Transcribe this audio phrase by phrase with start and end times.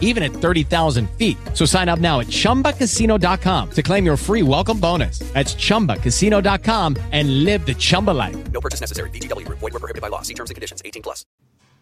[0.00, 1.36] even at 30,000 feet.
[1.52, 5.18] So sign up now at chumbacasino.com to claim your free welcome bonus.
[5.34, 8.36] That's chumbacasino.com and live the Chumba life.
[8.52, 9.10] No purchase necessary.
[9.10, 9.58] VGW Group.
[9.58, 10.22] Void were prohibited by law.
[10.22, 10.80] See terms and conditions.
[10.84, 11.26] 18 plus.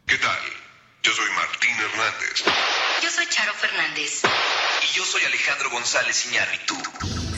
[0.07, 0.37] ¿Qué tal?
[1.05, 2.45] Yo soy Martín Hernández.
[3.03, 4.23] Yo soy Charo Fernández.
[4.83, 6.75] Y yo soy Alejandro González Iñárritu.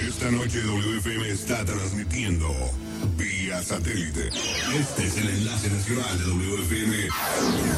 [0.07, 2.49] Esta noche WFM está transmitiendo
[3.17, 4.29] vía satélite.
[4.75, 7.09] Este es el enlace nacional de WFM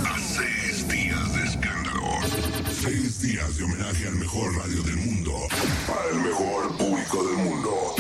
[0.09, 1.36] a seis días de escándalo.
[2.87, 5.33] Seis días de homenaje al mejor radio del mundo.
[5.89, 7.95] Para el mejor público del mundo.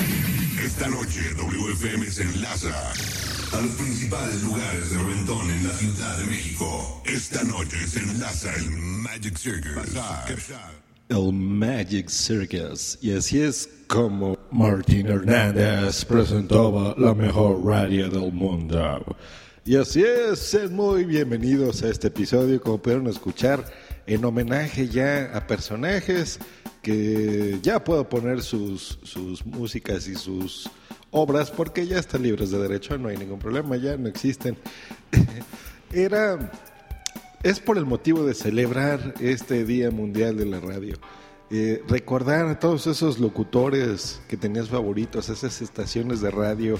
[0.64, 2.92] Esta noche WFM se enlaza
[3.52, 7.02] a los principales lugares de reventón en la Ciudad de México.
[7.04, 9.74] Esta noche se enlaza el Magic Circus.
[11.08, 12.98] El Magic Circus.
[13.02, 19.16] Y así es como Martín Hernández presentaba la mejor radio del mundo.
[19.64, 23.64] Y así es, sean muy bienvenidos a este episodio, como pudieron escuchar,
[24.06, 26.38] en homenaje ya a personajes
[26.82, 30.70] que ya puedo poner sus, sus músicas y sus
[31.10, 34.56] obras porque ya están libres de derecho, no hay ningún problema, ya no existen.
[35.92, 36.50] Era
[37.42, 40.96] es por el motivo de celebrar este Día Mundial de la Radio.
[41.48, 46.76] Eh, recordar a todos esos locutores que tenías favoritos, esas estaciones de radio,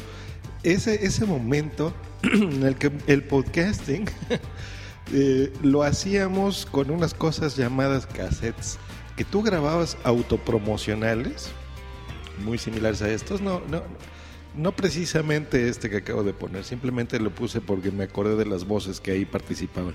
[0.65, 4.07] ese, ese momento en el que el podcasting
[5.13, 8.79] eh, lo hacíamos con unas cosas llamadas cassettes,
[9.17, 11.51] que tú grababas autopromocionales,
[12.45, 13.83] muy similares a estos, no, no,
[14.55, 18.67] no precisamente este que acabo de poner, simplemente lo puse porque me acordé de las
[18.67, 19.95] voces que ahí participaban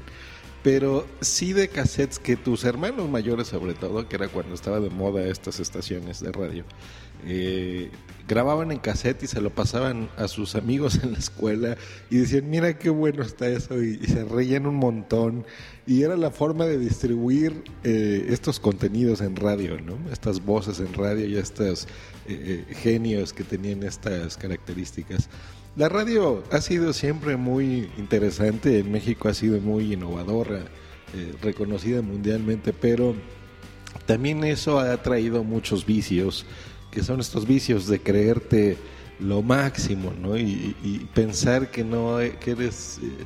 [0.63, 4.89] pero sí de cassettes que tus hermanos mayores sobre todo, que era cuando estaba de
[4.89, 6.65] moda estas estaciones de radio,
[7.25, 7.89] eh,
[8.27, 11.77] grababan en cassette y se lo pasaban a sus amigos en la escuela
[12.09, 15.45] y decían, mira qué bueno está eso y, se reían un montón
[15.85, 19.97] y era la forma de distribuir eh, estos contenidos en radio, ¿no?
[20.11, 21.87] estas voces en radio y estos
[22.27, 25.29] eh, genios que tenían estas características.
[25.75, 30.65] La radio ha sido siempre muy interesante, en México ha sido muy innovadora,
[31.13, 33.15] eh, reconocida mundialmente, pero
[34.05, 36.45] también eso ha traído muchos vicios,
[36.91, 38.77] que son estos vicios de creerte
[39.19, 40.37] lo máximo, ¿no?
[40.37, 43.25] Y, y pensar que no que eres eh,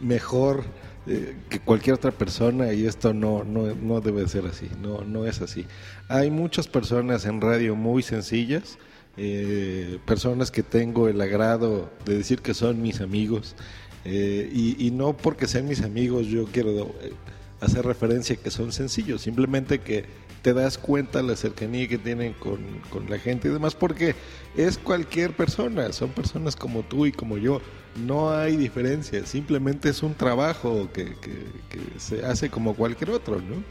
[0.00, 0.64] mejor
[1.06, 5.26] eh, que cualquier otra persona y esto no, no, no debe ser así, no, no
[5.26, 5.66] es así.
[6.08, 8.78] Hay muchas personas en radio muy sencillas,
[9.16, 13.54] eh, personas que tengo el agrado de decir que son mis amigos
[14.04, 17.12] eh, y, no porque sean mis amigos yo quiero eh,
[17.60, 20.04] hacer referencia que son sencillos, simplemente que
[20.42, 22.58] te das cuenta la cercanía que tienen con,
[22.90, 24.14] con, la gente y demás porque
[24.56, 27.62] es cualquier persona, son personas como tú y como yo,
[28.04, 31.16] no hay diferencia, simplemente es un trabajo que
[31.96, 33.62] se hace como cualquier otro, ¿no?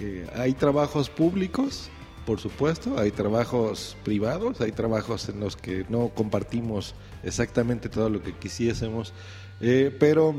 [0.00, 1.88] Eh, hay trabajos públicos
[2.26, 8.22] por supuesto, hay trabajos privados, hay trabajos en los que no compartimos exactamente todo lo
[8.22, 9.12] que quisiésemos,
[9.60, 10.34] eh, pero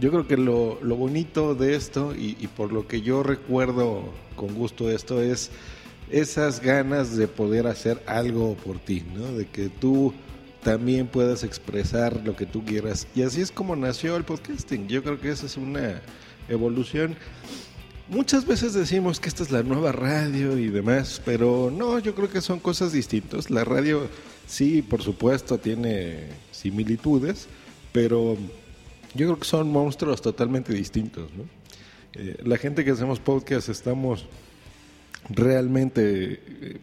[0.00, 4.04] yo creo que lo, lo bonito de esto y, y, por lo que yo recuerdo
[4.36, 5.50] con gusto esto es
[6.10, 9.26] esas ganas de poder hacer algo por ti, ¿no?
[9.32, 10.14] de que tú
[10.62, 13.06] también puedas expresar lo que tú quieras.
[13.14, 14.88] Y así es como nació el podcasting.
[14.88, 16.00] Yo creo que esa es una
[16.48, 17.16] evolución
[18.08, 22.30] Muchas veces decimos que esta es la nueva radio y demás, pero no, yo creo
[22.30, 23.50] que son cosas distintas.
[23.50, 24.08] La radio
[24.46, 27.48] sí, por supuesto, tiene similitudes,
[27.92, 28.38] pero
[29.14, 31.30] yo creo que son monstruos totalmente distintos.
[31.34, 31.44] ¿no?
[32.14, 34.24] Eh, la gente que hacemos podcast estamos
[35.28, 36.80] realmente eh,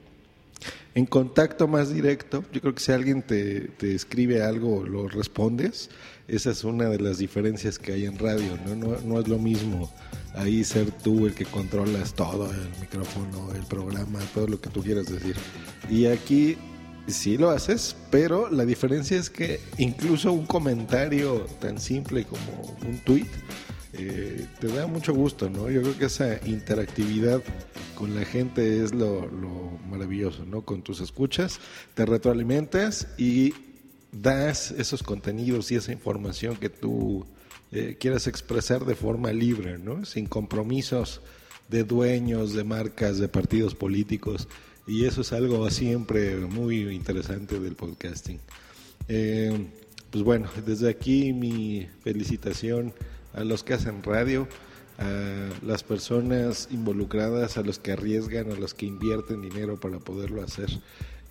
[0.95, 2.43] en contacto más directo.
[2.51, 5.89] Yo creo que si alguien te, te, escribe algo, lo respondes.
[6.27, 8.57] Esa es una de las diferencias que hay en radio.
[8.65, 9.91] No, no, no es lo mismo
[10.33, 14.81] ahí ser tú el que controlas todo, el micrófono, el programa, todo lo que tú
[14.81, 15.35] quieras decir.
[15.89, 16.57] Y aquí
[17.07, 22.99] sí lo haces, pero la diferencia es que incluso un comentario tan simple como un
[22.99, 23.27] tweet
[23.93, 25.69] eh, te da mucho gusto, ¿no?
[25.69, 27.41] Yo creo que esa interactividad
[27.95, 30.61] con la gente es lo, lo maravilloso, ¿no?
[30.61, 31.59] Con tus escuchas,
[31.93, 33.53] te retroalimentas y
[34.11, 37.25] das esos contenidos y esa información que tú
[37.71, 40.05] eh, quieras expresar de forma libre, ¿no?
[40.05, 41.21] sin compromisos
[41.67, 44.47] de dueños, de marcas, de partidos políticos.
[44.87, 48.39] Y eso es algo siempre muy interesante del podcasting.
[49.07, 49.67] Eh,
[50.11, 52.93] pues bueno, desde aquí mi felicitación
[53.33, 54.47] a los que hacen radio,
[54.97, 60.41] a las personas involucradas, a los que arriesgan, a los que invierten dinero para poderlo
[60.41, 60.69] hacer.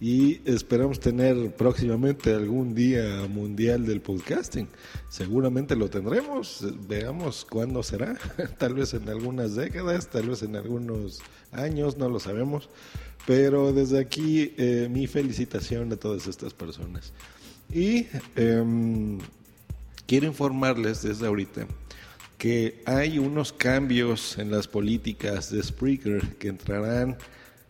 [0.00, 4.68] Y esperamos tener próximamente algún día mundial del podcasting.
[5.08, 8.18] Seguramente lo tendremos, veamos cuándo será,
[8.58, 11.22] tal vez en algunas décadas, tal vez en algunos
[11.52, 12.68] años, no lo sabemos.
[13.26, 17.12] Pero desde aquí eh, mi felicitación a todas estas personas.
[17.72, 18.06] Y
[18.36, 19.18] em,
[20.06, 21.66] quiero informarles desde ahorita
[22.44, 27.16] que hay unos cambios en las políticas de Spreaker que entrarán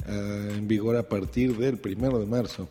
[0.08, 2.68] ah, en vigor a partir del primero de marzo.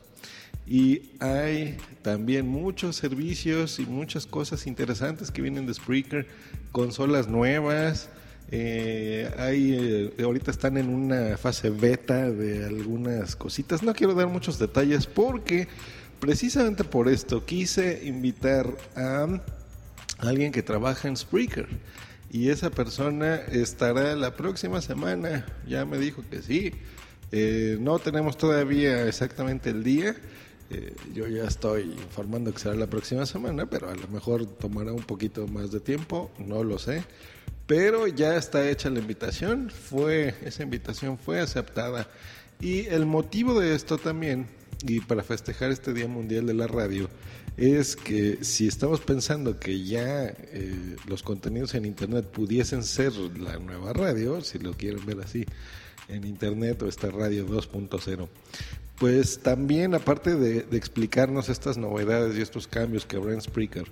[0.68, 6.28] Y hay también muchos servicios y muchas cosas interesantes que vienen de Spreaker,
[6.74, 8.10] consolas nuevas.
[8.52, 13.82] eh, hay, eh, ahorita están en una fase beta de algunas cositas.
[13.82, 15.70] No quiero dar muchos detalles porque
[16.20, 18.68] precisamente por esto quise invitar
[18.98, 19.42] a
[20.30, 21.68] alguien que trabaja en Spreaker.
[22.32, 25.46] Y esa persona estará la próxima semana.
[25.68, 26.74] Ya me dijo que sí.
[27.32, 30.16] Eh, no tenemos todavía exactamente el día.
[30.70, 34.92] Eh, yo ya estoy informando que será la próxima semana, pero a lo mejor tomará
[34.92, 37.04] un poquito más de tiempo, no lo sé.
[37.68, 42.08] Pero ya está hecha la invitación, fue esa invitación fue aceptada
[42.60, 44.48] y el motivo de esto también
[44.86, 47.10] y para festejar este Día Mundial de la Radio
[47.58, 53.60] es que si estamos pensando que ya eh, los contenidos en Internet pudiesen ser la
[53.60, 55.46] nueva radio, si lo quieren ver así,
[56.08, 58.28] en Internet o esta radio 2.0,
[58.98, 63.86] pues también aparte de, explicarnos estas novedades y estos cambios que habrá en Spreaker,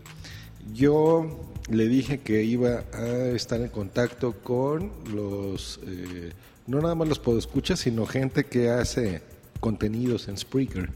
[0.73, 6.31] yo le dije que iba a estar en contacto con los, eh,
[6.67, 9.21] no nada más los podescuchas, sino gente que hace
[9.61, 10.89] contenidos en Spreaker.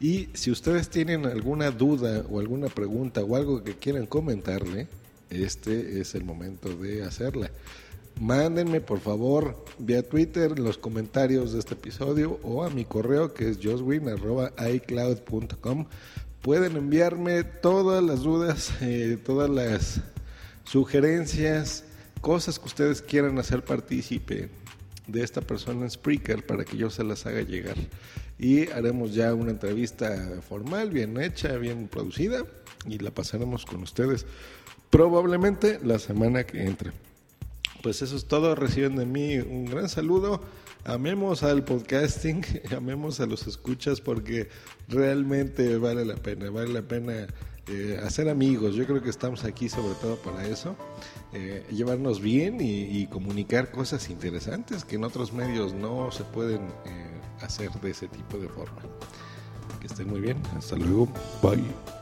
[0.00, 4.88] Y si ustedes tienen alguna duda o alguna pregunta o algo que quieran comentarle,
[5.28, 7.50] este es el momento de hacerla.
[8.20, 13.50] Mándenme por favor vía Twitter los comentarios de este episodio o a mi correo que
[13.50, 15.86] es joswin.icloud.com.
[16.40, 20.00] Pueden enviarme todas las dudas, eh, todas las
[20.64, 21.84] sugerencias,
[22.20, 24.50] cosas que ustedes quieran hacer partícipe
[25.06, 27.76] de esta persona en Spreaker para que yo se las haga llegar.
[28.38, 32.44] Y haremos ya una entrevista formal, bien hecha, bien producida
[32.86, 34.26] y la pasaremos con ustedes
[34.92, 36.92] probablemente la semana que entre.
[37.82, 40.42] Pues eso es todo, reciben de mí un gran saludo.
[40.84, 42.44] Amemos al podcasting,
[42.76, 44.48] amemos a los escuchas porque
[44.88, 47.26] realmente vale la pena, vale la pena
[47.68, 48.74] eh, hacer amigos.
[48.74, 50.76] Yo creo que estamos aquí sobre todo para eso,
[51.32, 56.62] eh, llevarnos bien y, y, comunicar cosas interesantes que en otros medios no se pueden
[56.84, 58.82] eh, hacer de ese tipo de forma.
[59.80, 61.08] Que estén muy bien, hasta luego,
[61.42, 62.01] bye.